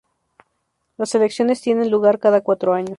Las 0.97 1.13
elecciones 1.13 1.61
tienen 1.61 1.91
lugar 1.91 2.17
cada 2.17 2.41
cuatro 2.41 2.73
años. 2.73 2.89